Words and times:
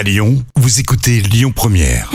À 0.00 0.02
Lyon, 0.02 0.42
vous 0.56 0.80
écoutez 0.80 1.20
Lyon 1.20 1.52
Première. 1.54 2.10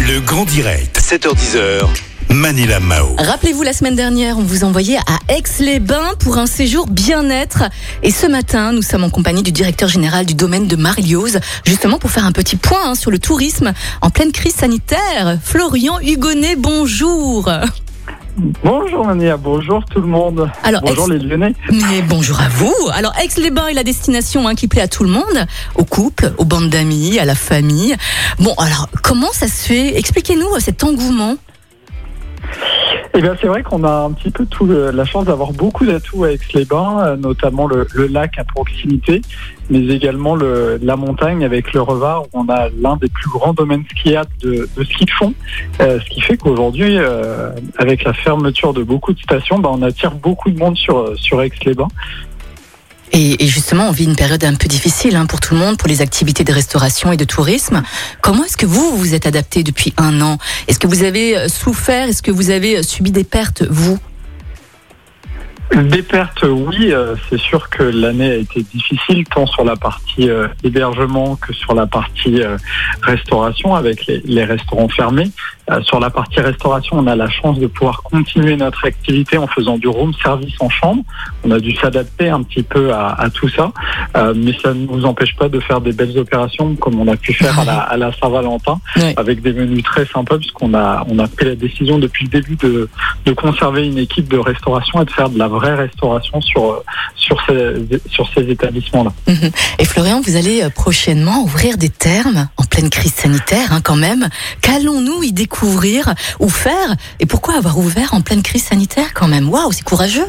Le 0.00 0.18
grand 0.18 0.44
direct, 0.44 1.00
7h10h. 1.00 1.86
Manila 2.30 2.80
Mao. 2.80 3.14
Rappelez-vous, 3.16 3.62
la 3.62 3.72
semaine 3.72 3.94
dernière, 3.94 4.38
on 4.38 4.42
vous 4.42 4.64
envoyait 4.64 4.98
à 4.98 5.32
Aix-les-Bains 5.32 6.14
pour 6.18 6.38
un 6.38 6.46
séjour 6.46 6.88
bien-être. 6.88 7.62
Et 8.02 8.10
ce 8.10 8.26
matin, 8.26 8.72
nous 8.72 8.82
sommes 8.82 9.04
en 9.04 9.10
compagnie 9.10 9.44
du 9.44 9.52
directeur 9.52 9.88
général 9.88 10.26
du 10.26 10.34
domaine 10.34 10.66
de 10.66 10.74
Marliose, 10.74 11.38
justement 11.64 12.00
pour 12.00 12.10
faire 12.10 12.26
un 12.26 12.32
petit 12.32 12.56
point 12.56 12.90
hein, 12.90 12.94
sur 12.96 13.12
le 13.12 13.20
tourisme 13.20 13.72
en 14.02 14.10
pleine 14.10 14.32
crise 14.32 14.56
sanitaire. 14.56 15.38
Florian 15.44 16.00
Hugonnet, 16.00 16.56
bonjour. 16.56 17.48
Bonjour 18.36 19.06
Mania, 19.06 19.38
bonjour 19.38 19.82
tout 19.86 20.00
le 20.00 20.06
monde. 20.06 20.50
Alors, 20.62 20.82
bonjour 20.82 21.08
les 21.08 21.18
Lyonnais. 21.18 21.54
Mais 21.70 22.02
bonjour 22.02 22.38
à 22.38 22.48
vous. 22.50 22.74
Alors, 22.92 23.14
Aix-les-Bains 23.18 23.68
est 23.68 23.74
la 23.74 23.82
destination 23.82 24.46
hein, 24.46 24.54
qui 24.54 24.68
plaît 24.68 24.82
à 24.82 24.88
tout 24.88 25.04
le 25.04 25.08
monde, 25.10 25.46
aux 25.74 25.84
couples, 25.84 26.34
aux 26.36 26.44
bandes 26.44 26.68
d'amis, 26.68 27.18
à 27.18 27.24
la 27.24 27.34
famille. 27.34 27.96
Bon, 28.38 28.52
alors, 28.58 28.88
comment 29.02 29.32
ça 29.32 29.46
se 29.46 29.66
fait? 29.66 29.96
Expliquez-nous 29.96 30.54
euh, 30.54 30.60
cet 30.60 30.84
engouement. 30.84 31.36
Eh 33.18 33.22
bien 33.22 33.34
c'est 33.40 33.46
vrai 33.46 33.62
qu'on 33.62 33.82
a 33.82 33.90
un 34.04 34.12
petit 34.12 34.30
peu 34.30 34.44
tout 34.44 34.66
le- 34.66 34.90
la 34.90 35.06
chance 35.06 35.24
d'avoir 35.24 35.52
beaucoup 35.52 35.86
d'atouts 35.86 36.24
avec 36.24 36.52
les 36.52 36.66
bains, 36.66 36.98
euh, 37.02 37.16
notamment 37.16 37.66
le, 37.66 37.86
lac 38.10 38.38
à 38.38 38.44
proximité, 38.44 39.22
mais 39.70 39.78
également 39.86 40.36
le, 40.36 40.78
la 40.82 40.96
montagne 40.96 41.42
avec 41.42 41.72
le 41.72 41.80
Revard 41.80 42.24
où 42.24 42.40
on 42.40 42.48
a 42.50 42.68
l'un 42.78 42.96
des 42.98 43.08
plus 43.08 43.30
grands 43.30 43.54
domaines 43.54 43.84
skiables 43.90 44.28
de, 44.42 44.68
de 44.76 44.84
ski 44.84 45.06
de 45.06 45.10
fond. 45.12 45.32
Euh, 45.80 45.98
ce 45.98 46.10
qui 46.10 46.20
fait 46.20 46.36
qu'aujourd'hui, 46.36 46.98
euh, 46.98 47.52
avec 47.78 48.04
la 48.04 48.12
fermeture 48.12 48.74
de 48.74 48.82
beaucoup 48.82 49.14
de 49.14 49.18
stations, 49.18 49.60
bah, 49.60 49.70
on 49.72 49.80
attire 49.80 50.10
beaucoup 50.10 50.50
de 50.50 50.58
monde 50.58 50.76
sur, 50.76 50.98
euh, 50.98 51.14
sur 51.16 51.40
Aix-les-Bains. 51.40 51.88
Et, 53.18 53.42
et 53.42 53.46
justement, 53.46 53.88
on 53.88 53.92
vit 53.92 54.04
une 54.04 54.14
période 54.14 54.44
un 54.44 54.54
peu 54.54 54.68
difficile 54.68 55.16
hein, 55.16 55.24
pour 55.24 55.40
tout 55.40 55.54
le 55.54 55.60
monde, 55.60 55.78
pour 55.78 55.88
les 55.88 56.02
activités 56.02 56.44
de 56.44 56.52
restauration 56.52 57.12
et 57.12 57.16
de 57.16 57.24
tourisme. 57.24 57.82
Comment 58.20 58.44
est-ce 58.44 58.58
que 58.58 58.66
vous 58.66 58.94
vous 58.94 59.14
êtes 59.14 59.24
adapté 59.24 59.62
depuis 59.62 59.94
un 59.96 60.20
an? 60.20 60.36
Est-ce 60.68 60.78
que 60.78 60.86
vous 60.86 61.02
avez 61.02 61.34
euh, 61.34 61.48
souffert? 61.48 62.10
Est-ce 62.10 62.20
que 62.20 62.30
vous 62.30 62.50
avez 62.50 62.76
euh, 62.76 62.82
subi 62.82 63.12
des 63.12 63.24
pertes, 63.24 63.62
vous? 63.70 63.98
Des 65.74 66.02
pertes, 66.02 66.44
oui, 66.48 66.92
euh, 66.92 67.16
c'est 67.28 67.40
sûr 67.40 67.68
que 67.68 67.82
l'année 67.82 68.30
a 68.30 68.36
été 68.36 68.62
difficile, 68.62 69.24
tant 69.24 69.46
sur 69.46 69.64
la 69.64 69.76
partie 69.76 70.30
euh, 70.30 70.46
hébergement 70.62 71.36
que 71.36 71.52
sur 71.52 71.74
la 71.74 71.86
partie 71.86 72.40
euh, 72.40 72.56
restauration, 73.02 73.74
avec 73.74 74.06
les, 74.06 74.22
les 74.24 74.44
restaurants 74.44 74.88
fermés. 74.88 75.30
Euh, 75.68 75.82
sur 75.82 75.98
la 75.98 76.10
partie 76.10 76.40
restauration, 76.40 76.96
on 77.00 77.08
a 77.08 77.16
la 77.16 77.28
chance 77.28 77.58
de 77.58 77.66
pouvoir 77.66 78.02
continuer 78.04 78.56
notre 78.56 78.86
activité 78.86 79.36
en 79.36 79.48
faisant 79.48 79.76
du 79.76 79.88
room 79.88 80.12
service 80.22 80.54
en 80.60 80.68
chambre. 80.68 81.02
On 81.42 81.50
a 81.50 81.58
dû 81.58 81.74
s'adapter 81.74 82.28
un 82.28 82.44
petit 82.44 82.62
peu 82.62 82.92
à, 82.92 83.08
à 83.20 83.28
tout 83.30 83.48
ça, 83.48 83.72
euh, 84.16 84.32
mais 84.36 84.52
ça 84.62 84.72
ne 84.72 84.86
nous 84.86 85.04
empêche 85.04 85.34
pas 85.34 85.48
de 85.48 85.58
faire 85.58 85.80
des 85.80 85.92
belles 85.92 86.16
opérations 86.16 86.76
comme 86.76 87.00
on 87.00 87.08
a 87.08 87.16
pu 87.16 87.32
faire 87.32 87.58
à 87.58 87.64
la, 87.64 87.78
à 87.80 87.96
la 87.96 88.12
Saint-Valentin, 88.12 88.78
avec 89.16 89.42
des 89.42 89.52
menus 89.52 89.82
très 89.82 90.06
sympas, 90.06 90.38
puisqu'on 90.38 90.72
a, 90.74 91.04
on 91.10 91.18
a 91.18 91.26
pris 91.26 91.46
la 91.46 91.56
décision 91.56 91.98
depuis 91.98 92.26
le 92.26 92.30
début 92.30 92.54
de, 92.56 92.88
de 93.24 93.32
conserver 93.32 93.84
une 93.86 93.98
équipe 93.98 94.28
de 94.28 94.38
restauration 94.38 95.02
et 95.02 95.04
de 95.04 95.10
faire 95.10 95.28
de 95.30 95.38
la 95.38 95.48
vraie 95.56 95.74
restauration 95.74 96.40
sur, 96.40 96.72
euh, 96.72 96.84
sur 97.14 97.38
ces, 97.46 98.00
sur 98.08 98.28
ces 98.32 98.48
établissements-là. 98.50 99.12
Mhm. 99.26 99.50
Et 99.78 99.84
Florian, 99.84 100.20
vous 100.20 100.36
allez 100.36 100.62
euh, 100.62 100.70
prochainement 100.70 101.42
ouvrir 101.42 101.76
des 101.76 101.90
thermes 101.90 102.48
en 102.56 102.64
pleine 102.64 102.90
crise 102.90 103.14
sanitaire, 103.14 103.72
hein, 103.72 103.80
quand 103.82 103.96
même. 103.96 104.28
Qu'allons-nous 104.60 105.22
y 105.22 105.32
découvrir 105.32 106.14
ou 106.40 106.48
faire 106.48 106.94
Et 107.20 107.26
pourquoi 107.26 107.56
avoir 107.56 107.78
ouvert 107.78 108.14
en 108.14 108.20
pleine 108.20 108.42
crise 108.42 108.64
sanitaire, 108.64 109.14
quand 109.14 109.28
même? 109.28 109.48
Waouh, 109.48 109.72
c'est 109.72 109.84
courageux 109.84 110.26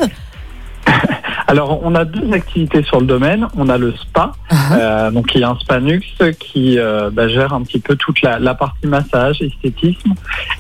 Alors, 1.48 1.80
on 1.84 1.96
a 1.96 2.04
deux 2.04 2.34
activités 2.34 2.84
sur 2.84 3.00
le 3.00 3.06
domaine. 3.06 3.48
On 3.56 3.70
a 3.70 3.78
le 3.78 3.94
spa, 3.96 4.34
Hein 4.50 4.78
euh, 4.78 5.12
donc 5.12 5.34
il 5.36 5.42
y 5.42 5.44
a 5.44 5.50
un 5.50 5.58
Spanux 5.60 6.02
qui 6.40 6.80
euh, 6.80 7.10
bah, 7.12 7.28
gère 7.28 7.54
un 7.54 7.64
petit 7.64 7.80
peu 7.80 7.96
toute 7.96 8.22
la, 8.22 8.40
la 8.40 8.54
partie 8.54 8.88
massage, 8.88 9.42
esthétisme, 9.42 10.14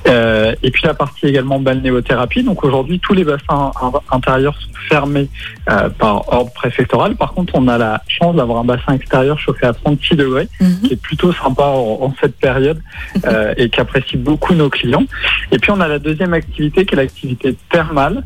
euh, 0.07 0.53
et 0.63 0.71
puis 0.71 0.83
la 0.85 0.93
partie 0.93 1.25
également 1.27 1.59
balnéothérapie. 1.59 2.43
Donc 2.43 2.63
aujourd'hui, 2.63 2.99
tous 2.99 3.13
les 3.13 3.23
bassins 3.23 3.71
in- 3.81 3.91
intérieurs 4.11 4.55
sont 4.59 4.69
fermés 4.89 5.29
euh, 5.69 5.89
par 5.89 6.31
ordre 6.33 6.51
préfectoral. 6.53 7.15
Par 7.15 7.33
contre, 7.33 7.53
on 7.55 7.67
a 7.67 7.77
la 7.77 8.01
chance 8.07 8.35
d'avoir 8.35 8.59
un 8.59 8.63
bassin 8.63 8.93
extérieur 8.93 9.37
chauffé 9.39 9.65
à 9.65 9.73
36 9.73 10.15
degrés, 10.15 10.47
Mhm. 10.61 10.81
qui 10.83 10.93
est 10.93 11.01
plutôt 11.01 11.33
sympa 11.33 11.63
en, 11.63 11.99
en 12.03 12.13
cette 12.21 12.37
période 12.37 12.79
euh, 13.25 13.53
et 13.57 13.69
qu'apprécient 13.69 14.19
beaucoup 14.19 14.53
nos 14.53 14.69
clients. 14.69 15.03
Et 15.51 15.57
puis 15.59 15.71
on 15.71 15.79
a 15.81 15.87
la 15.87 15.99
deuxième 15.99 16.33
activité 16.33 16.85
qui 16.85 16.93
est 16.93 16.97
l'activité 16.97 17.55
thermale, 17.69 18.23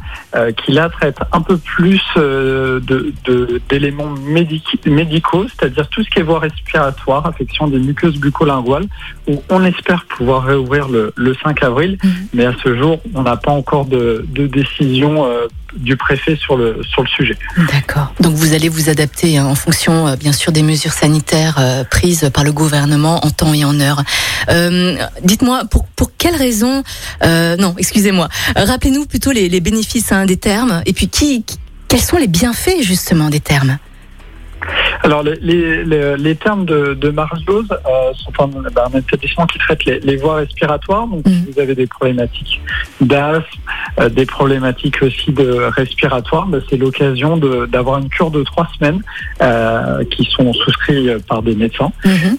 qui 0.57 0.71
là 0.71 0.89
traite 0.89 1.17
un 1.31 1.41
peu 1.41 1.57
plus 1.57 2.01
de- 2.15 3.13
de- 3.25 3.61
d'éléments 3.69 4.09
médicaux, 4.85 5.45
c'est-à-dire 5.47 5.87
tout 5.89 6.03
ce 6.03 6.09
qui 6.09 6.19
est 6.19 6.23
voie 6.23 6.39
respiratoire, 6.39 7.25
affection 7.25 7.67
des 7.67 7.79
muqueuses 7.79 8.17
bucco-linguales, 8.17 8.85
où 9.27 9.41
on 9.49 9.63
espère 9.63 10.05
pouvoir 10.05 10.43
réouvrir 10.43 10.87
le, 10.89 11.13
le 11.15 11.33
5 11.43 11.63
avril, 11.63 11.70
Mhm. 12.03 12.11
mais 12.33 12.45
à 12.45 12.53
ce 12.63 12.77
jour, 12.77 12.99
on 13.13 13.23
n'a 13.23 13.37
pas 13.37 13.51
encore 13.51 13.85
de, 13.85 14.25
de 14.29 14.47
décision 14.47 15.25
euh, 15.25 15.47
du 15.75 15.95
préfet 15.95 16.35
sur 16.35 16.57
le, 16.57 16.81
sur 16.83 17.01
le 17.01 17.07
sujet. 17.07 17.37
D'accord. 17.71 18.13
Donc 18.19 18.33
vous 18.35 18.53
allez 18.53 18.69
vous 18.69 18.89
adapter 18.89 19.37
hein, 19.37 19.45
en 19.45 19.55
fonction, 19.55 20.07
euh, 20.07 20.15
bien 20.15 20.31
sûr, 20.33 20.51
des 20.51 20.63
mesures 20.63 20.91
sanitaires 20.93 21.57
euh, 21.59 21.83
prises 21.83 22.29
par 22.33 22.43
le 22.43 22.51
gouvernement 22.51 23.25
en 23.25 23.29
temps 23.31 23.53
et 23.53 23.63
en 23.65 23.79
heure. 23.79 24.03
Dites-moi, 25.23 25.63
pour, 25.69 25.85
pour 25.87 26.11
quelles 26.17 26.35
raisons 26.35 26.83
Non, 27.23 27.75
excusez-moi. 27.77 28.27
Rappelez-nous 28.55 29.05
plutôt 29.05 29.31
les, 29.31 29.49
les 29.49 29.59
bénéfices 29.61 30.11
hein, 30.11 30.25
des 30.25 30.37
termes 30.37 30.81
et 30.85 30.93
puis 30.93 31.07
qui, 31.07 31.43
qui- 31.43 31.57
quels 31.87 32.01
sont 32.01 32.17
les 32.17 32.27
bienfaits 32.27 32.81
justement 32.81 33.29
des 33.29 33.39
termes? 33.41 33.77
Alors, 35.03 35.23
les, 35.23 35.35
les, 35.41 35.83
les, 35.83 36.15
les 36.17 36.35
termes 36.35 36.65
de, 36.65 36.93
de 36.93 37.09
Marliose 37.09 37.67
euh, 37.71 38.13
sont 38.13 38.31
un, 38.43 38.47
ben, 38.47 38.83
un 38.93 38.97
établissement 38.99 39.45
qui 39.47 39.57
traite 39.57 39.83
les, 39.85 39.99
les 39.99 40.15
voies 40.17 40.35
respiratoires. 40.35 41.07
Donc, 41.07 41.25
Mhm. 41.25 41.33
si 41.45 41.51
vous 41.51 41.59
avez 41.59 41.75
des 41.75 41.87
problématiques 41.87 42.61
d'asthme, 43.01 43.43
euh, 43.99 44.09
des 44.09 44.25
problématiques 44.25 45.01
aussi 45.01 45.31
de 45.31 45.49
respiratoire, 45.75 46.45
ben, 46.47 46.61
c'est 46.69 46.77
l'occasion 46.77 47.37
de- 47.37 47.65
d'avoir 47.65 47.99
une 47.99 48.09
cure 48.09 48.31
de 48.31 48.43
trois 48.43 48.67
semaines 48.77 49.01
euh, 49.41 50.03
qui 50.11 50.23
sont 50.35 50.53
souscrits 50.53 51.09
par 51.27 51.41
des 51.41 51.55
médecins, 51.55 51.91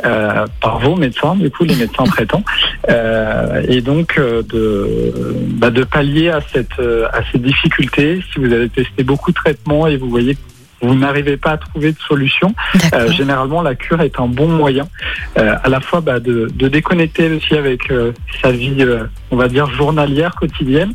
euh, 0.05 0.47
par 0.61 0.79
vos 0.79 0.95
médecins, 0.97 1.35
du 1.37 1.51
coup, 1.51 1.65
les 1.65 1.75
médecins 1.77 2.05
traitants, 2.15 2.45
euh, 2.89 3.63
et 3.69 3.81
donc 3.81 4.19
euh, 4.19 4.43
de, 4.43 5.13
bah, 5.61 5.71
de 5.71 5.83
pallier 5.85 6.29
à, 6.31 6.41
cette, 6.53 6.79
à 6.79 7.21
ces 7.33 7.39
difficultés. 7.39 8.21
Si 8.33 8.39
vous 8.39 8.53
avez 8.53 8.69
testé 8.69 9.03
beaucoup 9.03 9.31
de 9.31 9.37
traitements 9.37 9.87
et 9.87 9.97
vous 9.97 10.09
voyez 10.09 10.35
que 10.35 10.41
vous 10.83 10.95
n'arrivez 10.95 11.37
pas 11.37 11.53
à 11.53 11.57
trouver 11.57 11.93
de 11.93 11.99
solution, 11.99 12.55
euh, 12.93 13.09
généralement, 13.13 13.63
la 13.63 13.75
cure 13.75 14.01
est 14.01 14.19
un 14.19 14.27
bon 14.27 14.49
moyen, 14.49 14.89
euh, 15.39 15.55
à 15.63 15.69
la 15.69 15.81
fois 15.81 16.01
bah, 16.01 16.21
de, 16.21 16.49
de 16.53 16.69
déconnecter 16.69 17.31
aussi 17.31 17.55
avec 17.55 17.91
euh, 17.91 18.13
sa 18.43 18.51
vie, 18.51 18.75
on 19.33 19.37
va 19.37 19.49
dire 19.49 19.69
journalière, 19.71 20.35
quotidienne, 20.35 20.93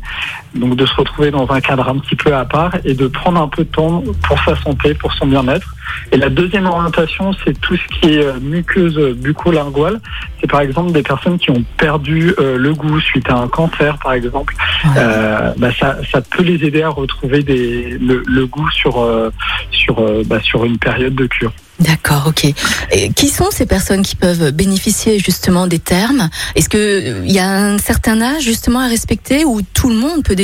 donc 0.54 0.76
de 0.76 0.86
se 0.86 0.94
retrouver 0.94 1.30
dans 1.30 1.50
un 1.50 1.60
cadre 1.60 1.88
un 1.88 1.98
petit 1.98 2.16
peu 2.16 2.34
à 2.34 2.44
part 2.44 2.72
et 2.84 2.94
de 2.94 3.06
prendre 3.08 3.42
un 3.42 3.48
peu 3.48 3.64
de 3.64 3.68
temps 3.68 4.02
pour 4.26 4.38
sa 4.44 4.56
santé, 4.56 4.94
pour 4.94 5.12
son 5.12 5.26
bien-être. 5.26 5.74
Et 6.12 6.16
la 6.16 6.28
deuxième 6.28 6.66
orientation, 6.66 7.32
c'est 7.44 7.60
tout 7.60 7.76
ce 7.76 7.98
qui 7.98 8.14
est 8.14 8.24
euh, 8.24 8.38
muqueuse 8.40 9.16
bucco-linguale. 9.16 10.00
C'est 10.40 10.46
par 10.48 10.60
exemple 10.60 10.92
des 10.92 11.02
personnes 11.02 11.38
qui 11.38 11.50
ont 11.50 11.64
perdu 11.76 12.32
euh, 12.38 12.56
le 12.56 12.72
goût 12.74 13.00
suite 13.00 13.28
à 13.28 13.36
un 13.36 13.48
cancer, 13.48 13.98
par 13.98 14.12
exemple. 14.12 14.54
Ouais. 14.84 14.90
Euh, 14.96 15.52
bah, 15.56 15.70
ça, 15.72 15.96
ça 16.10 16.20
peut 16.20 16.44
les 16.44 16.64
aider 16.64 16.82
à 16.82 16.90
retrouver 16.90 17.42
des, 17.42 17.98
le, 17.98 18.22
le 18.26 18.46
goût 18.46 18.70
sur, 18.70 19.00
euh, 19.00 19.30
sur, 19.70 19.96
bah, 20.26 20.40
sur 20.40 20.64
une 20.64 20.78
période 20.78 21.14
de 21.14 21.26
cure. 21.26 21.52
D'accord, 21.80 22.24
ok. 22.26 22.52
Et 22.90 23.12
qui 23.12 23.28
sont 23.28 23.50
ces 23.50 23.64
personnes 23.64 24.02
qui 24.02 24.16
peuvent 24.16 24.50
bénéficier 24.50 25.18
justement 25.18 25.66
des 25.66 25.78
termes? 25.78 26.28
Est-ce 26.56 26.68
que 26.68 26.76
euh, 26.78 27.22
il 27.24 27.32
y 27.32 27.38
a 27.38 27.48
un 27.48 27.78
certain 27.78 28.20
âge 28.20 28.42
justement 28.42 28.80
à 28.80 28.88
respecter 28.88 29.44
ou 29.44 29.62
tout 29.62 29.88
le 29.88 29.94
monde 29.94 30.24
peut, 30.24 30.34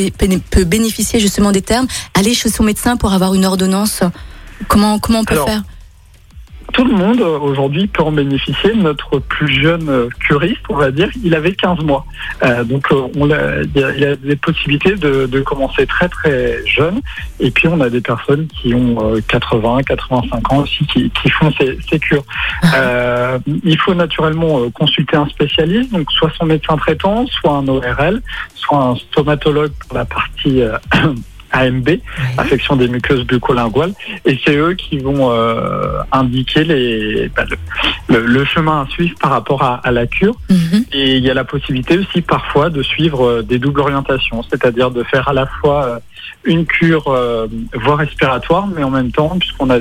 peut 0.50 0.64
bénéficier 0.64 1.18
justement 1.18 1.50
des 1.50 1.62
termes? 1.62 1.88
Aller 2.14 2.34
chez 2.34 2.50
son 2.50 2.62
médecin 2.62 2.96
pour 2.96 3.12
avoir 3.12 3.34
une 3.34 3.44
ordonnance 3.44 4.02
Comment 4.68 4.98
comment 4.98 5.20
on 5.20 5.24
peut 5.24 5.34
Alors, 5.34 5.48
faire? 5.48 5.62
Tout 6.74 6.84
le 6.84 6.92
monde 6.92 7.20
euh, 7.20 7.38
aujourd'hui 7.38 7.86
peut 7.86 8.02
en 8.02 8.12
bénéficier. 8.12 8.74
Notre 8.74 9.20
plus 9.20 9.62
jeune 9.62 9.88
euh, 9.88 10.08
curiste, 10.20 10.60
on 10.68 10.74
va 10.74 10.90
dire, 10.90 11.08
il 11.22 11.34
avait 11.34 11.52
15 11.52 11.78
mois. 11.80 12.04
Euh, 12.42 12.64
donc 12.64 12.90
euh, 12.90 13.06
on 13.16 13.30
a, 13.30 13.62
il, 13.62 13.80
y 13.80 13.84
a, 13.84 13.90
il 13.94 14.00
y 14.00 14.04
a 14.04 14.16
des 14.16 14.36
possibilités 14.36 14.96
de, 14.96 15.26
de 15.26 15.40
commencer 15.40 15.86
très 15.86 16.08
très 16.08 16.66
jeune. 16.66 17.00
Et 17.38 17.52
puis 17.52 17.68
on 17.68 17.80
a 17.80 17.88
des 17.88 18.00
personnes 18.00 18.48
qui 18.48 18.74
ont 18.74 19.14
euh, 19.14 19.20
80, 19.28 19.84
85 19.84 20.52
ans 20.52 20.58
aussi 20.58 20.84
qui, 20.86 21.10
qui 21.10 21.30
font 21.30 21.52
ces, 21.58 21.78
ces 21.88 21.98
cures. 21.98 22.24
Euh, 22.74 23.38
il 23.62 23.78
faut 23.78 23.94
naturellement 23.94 24.68
consulter 24.70 25.16
un 25.16 25.26
spécialiste, 25.28 25.92
donc 25.92 26.10
soit 26.10 26.30
son 26.36 26.46
médecin 26.46 26.76
traitant, 26.76 27.24
soit 27.26 27.52
un 27.52 27.68
ORL, 27.68 28.20
soit 28.54 28.78
un 28.78 28.96
stomatologue 28.96 29.70
pour 29.86 29.96
la 29.96 30.04
partie 30.04 30.62
euh, 30.62 30.76
AMB, 31.54 31.88
affection 32.36 32.76
des 32.76 32.88
muqueuses 32.88 33.24
bucco-linguales, 33.24 33.92
et 34.24 34.38
c'est 34.44 34.56
eux 34.56 34.74
qui 34.74 34.98
vont 34.98 35.30
euh, 35.30 36.00
indiquer 36.12 36.64
les, 36.64 37.30
bah, 37.34 37.44
le, 37.48 37.56
le, 38.14 38.26
le 38.26 38.44
chemin 38.44 38.82
à 38.82 38.86
suivre 38.90 39.14
par 39.20 39.30
rapport 39.30 39.62
à, 39.62 39.76
à 39.76 39.90
la 39.90 40.06
cure. 40.06 40.34
Mhm. 40.50 40.84
Et 40.92 41.16
il 41.16 41.24
y 41.24 41.30
a 41.30 41.34
la 41.34 41.44
possibilité 41.44 41.98
aussi 41.98 42.20
parfois 42.22 42.70
de 42.70 42.82
suivre 42.82 43.26
euh, 43.26 43.42
des 43.42 43.58
doubles 43.58 43.80
orientations, 43.80 44.42
c'est-à-dire 44.42 44.90
de 44.90 45.02
faire 45.04 45.28
à 45.28 45.32
la 45.32 45.46
fois 45.46 45.84
euh, 45.84 45.98
une 46.44 46.66
cure 46.66 47.08
euh, 47.08 47.46
voie 47.74 47.96
respiratoire, 47.96 48.66
mais 48.66 48.82
en 48.82 48.90
même 48.90 49.10
temps, 49.12 49.36
puisqu'on 49.38 49.70
a 49.70 49.78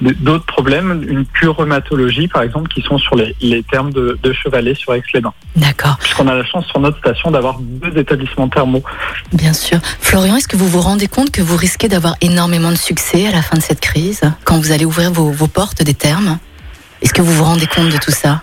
d'autres 0.00 0.46
problèmes, 0.46 1.04
une 1.08 1.26
cure 1.26 1.56
rhumatologie, 1.58 2.28
par 2.28 2.42
exemple, 2.42 2.68
qui 2.68 2.80
sont 2.82 2.98
sur 2.98 3.16
les, 3.16 3.34
les 3.40 3.62
termes 3.62 3.92
de, 3.92 4.18
de 4.22 4.32
Chevalet 4.32 4.74
sur 4.74 4.94
Aix-les-Bains. 4.94 5.32
D'accord, 5.56 5.98
Puisqu'on 5.98 6.28
a 6.28 6.34
la 6.34 6.44
chance 6.44 6.66
sur 6.66 6.80
notre 6.80 6.98
station 6.98 7.30
d'avoir 7.30 7.58
deux 7.60 7.98
établissements 7.98 8.48
thermaux. 8.48 8.82
bien 9.32 9.52
sûr. 9.52 9.78
Florian, 10.00 10.36
est-ce 10.36 10.48
que 10.48 10.56
vous 10.56 10.68
vous 10.68 10.80
rendez 10.80 11.06
compte 11.08 11.30
que 11.30 11.42
vous 11.42 11.56
risquez 11.56 11.88
d'avoir 11.88 12.14
énormément 12.20 12.70
de 12.70 12.76
succès 12.76 13.26
à 13.26 13.32
la 13.32 13.42
fin 13.42 13.56
de 13.56 13.62
cette 13.62 13.80
crise, 13.80 14.22
quand 14.44 14.58
vous 14.58 14.72
allez 14.72 14.84
ouvrir 14.84 15.12
vos, 15.12 15.30
vos 15.30 15.48
portes 15.48 15.82
des 15.82 15.94
thermes? 15.94 16.38
Est-ce 17.02 17.12
que 17.14 17.22
vous 17.22 17.32
vous 17.32 17.44
rendez 17.44 17.66
compte 17.66 17.88
de 17.90 17.98
tout 17.98 18.10
ça? 18.10 18.42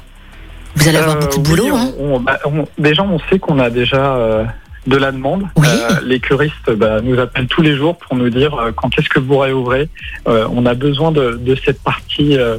Vous 0.75 0.87
allez 0.87 0.97
avoir 0.97 1.15
Euh, 1.17 1.21
beaucoup 1.21 1.39
de 1.41 1.49
oui, 1.49 1.55
boulot, 1.61 1.75
hein? 1.75 1.89
on- 1.99 2.15
on- 2.15 2.19
bah, 2.19 2.37
on- 2.45 2.67
Déjà, 2.77 3.01
on 3.03 3.17
sait 3.29 3.39
qu'on 3.39 3.57
a 3.59 3.69
déjà 3.71 4.15
euh, 4.15 4.43
de 4.87 4.97
la 4.97 5.11
demande. 5.11 5.43
Oui. 5.57 5.67
Euh, 5.67 5.99
les 6.03 6.19
curistes 6.19 6.71
bah, 6.71 7.01
nous 7.01 7.19
appellent 7.19 7.47
tous 7.47 7.61
les 7.61 7.75
jours 7.75 7.97
pour 7.97 8.15
nous 8.15 8.29
dire 8.29 8.55
euh, 8.55 8.71
quand 8.71 8.89
est-ce 8.97 9.09
que 9.09 9.19
vous 9.19 9.37
réouvrez. 9.37 9.89
Euh, 10.27 10.47
on 10.51 10.65
a 10.65 10.73
besoin 10.73 11.11
de, 11.11 11.39
de 11.39 11.55
cette 11.55 11.81
partie, 11.83 12.37
euh, 12.37 12.57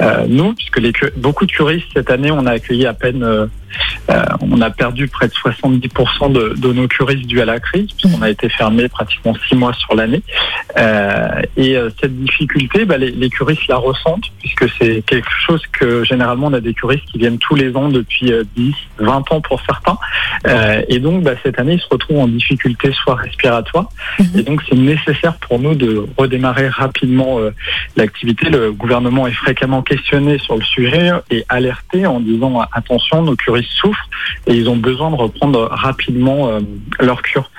euh, 0.00 0.26
nous, 0.26 0.54
puisque 0.54 0.78
les, 0.78 0.92
beaucoup 1.16 1.46
de 1.46 1.52
curistes, 1.52 1.86
cette 1.94 2.10
année, 2.10 2.30
on 2.30 2.46
a 2.46 2.52
accueilli 2.52 2.86
à 2.86 2.94
peine... 2.94 3.48
euh, 4.10 4.24
on 4.40 4.60
a 4.60 4.70
perdu 4.70 5.08
près 5.08 5.28
de 5.28 5.32
70% 5.32 6.32
de, 6.32 6.54
de 6.56 6.72
nos 6.72 6.88
curistes 6.88 7.26
dû 7.26 7.40
à 7.40 7.44
la 7.44 7.60
crise, 7.60 7.88
puisqu'on 7.92 8.22
a 8.22 8.30
été 8.30 8.48
fermé 8.48 8.88
pratiquement 8.88 9.34
six 9.48 9.56
mois 9.56 9.72
sur 9.74 9.94
l'année. 9.94 10.22
Euh, 10.78 11.42
et 11.56 11.76
euh, 11.76 11.90
cette 12.00 12.16
difficulté, 12.16 12.84
bah, 12.84 12.98
les, 12.98 13.10
les 13.10 13.30
curistes 13.30 13.66
la 13.68 13.76
ressentent, 13.76 14.30
puisque 14.38 14.66
c'est 14.78 15.02
quelque 15.06 15.30
chose 15.46 15.62
que 15.72 16.04
généralement 16.04 16.48
on 16.48 16.52
a 16.52 16.60
des 16.60 16.74
curistes 16.74 17.04
qui 17.06 17.18
viennent 17.18 17.38
tous 17.38 17.54
les 17.54 17.74
ans 17.76 17.88
depuis 17.88 18.32
euh, 18.32 18.44
10, 18.56 18.74
20 18.98 19.32
ans 19.32 19.40
pour 19.40 19.60
certains. 19.62 19.98
Euh, 20.46 20.82
et 20.88 20.98
donc 20.98 21.22
bah, 21.22 21.32
cette 21.42 21.58
année, 21.58 21.74
ils 21.74 21.80
se 21.80 21.88
retrouvent 21.90 22.18
en 22.18 22.28
difficulté 22.28 22.92
soit 22.92 23.16
respiratoire. 23.16 23.88
Mhm. 24.18 24.26
Et 24.38 24.42
donc 24.42 24.62
c'est 24.68 24.76
nécessaire 24.76 25.34
pour 25.36 25.58
nous 25.58 25.74
de 25.74 26.06
redémarrer 26.16 26.68
rapidement 26.68 27.38
l'activité. 27.96 28.48
Le 28.50 28.72
gouvernement 28.72 29.26
est 29.26 29.32
fréquemment 29.32 29.82
questionné 29.82 30.38
sur 30.38 30.56
le 30.56 30.62
sujet 30.62 31.10
et 31.30 31.44
alerté 31.48 32.06
en 32.06 32.20
disant 32.20 32.60
attention, 32.72 33.22
nos 33.22 33.36
curistes 33.36 33.65
souffrent 33.66 34.08
et 34.46 34.54
ils 34.54 34.68
ont 34.68 34.76
besoin 34.76 35.10
de 35.10 35.16
reprendre 35.16 35.68
rapidement 35.70 36.48
euh, 36.48 36.60
leur 37.00 37.22
cure. 37.22 37.50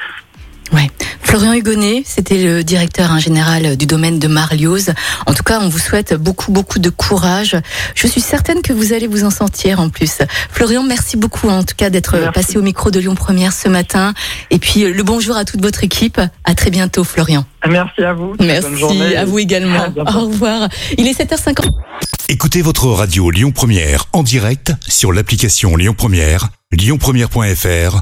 Florian 1.27 1.51
Hugonnet, 1.51 2.03
c'était 2.05 2.41
le 2.41 2.63
directeur 2.63 3.11
hein, 3.11 3.19
général 3.19 3.75
du 3.75 3.85
domaine 3.85 4.17
de 4.17 4.29
Marlioz. 4.29 4.93
En 5.25 5.33
tout 5.33 5.43
cas, 5.43 5.59
on 5.61 5.67
vous 5.67 5.77
souhaite 5.77 6.13
beaucoup, 6.13 6.53
beaucoup 6.53 6.79
de 6.79 6.89
courage. 6.89 7.57
Je 7.95 8.07
suis 8.07 8.21
certaine 8.21 8.61
que 8.61 8.71
vous 8.71 8.93
allez 8.93 9.07
vous 9.07 9.25
en 9.25 9.29
sortir 9.29 9.81
en 9.81 9.89
plus. 9.89 10.19
Florian, 10.49 10.83
merci 10.83 11.17
beaucoup 11.17 11.49
en 11.49 11.63
tout 11.63 11.75
cas 11.75 11.89
d'être 11.89 12.31
passé 12.31 12.57
au 12.57 12.61
micro 12.61 12.91
de 12.91 12.99
Lyon 13.01 13.15
Première 13.15 13.51
ce 13.51 13.67
matin. 13.67 14.13
Et 14.51 14.57
puis 14.57 14.85
le 14.85 15.03
bonjour 15.03 15.35
à 15.35 15.43
toute 15.43 15.61
votre 15.61 15.83
équipe. 15.83 16.21
À 16.45 16.55
très 16.55 16.69
bientôt, 16.69 17.03
Florian. 17.03 17.43
Merci 17.67 18.03
à 18.03 18.13
vous. 18.13 18.33
Bonne 18.37 18.47
Merci 18.47 18.77
journée. 18.77 19.17
à 19.17 19.25
vous 19.25 19.37
également. 19.37 19.81
À. 20.05 20.17
Au 20.17 20.27
revoir. 20.27 20.69
Il 20.97 21.07
est 21.07 21.19
7h50. 21.21 21.69
Écoutez 22.29 22.61
votre 22.61 22.87
radio 22.87 23.29
Lyon 23.31 23.51
Première 23.51 24.05
en 24.13 24.23
direct 24.23 24.71
sur 24.87 25.11
l'application 25.11 25.75
Lyon 25.75 25.93
Première, 25.93 26.47
lyonpremière.fr 26.71 28.01